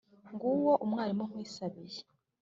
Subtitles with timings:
[0.33, 2.01] Nguwo umwalimu nkwisabiye: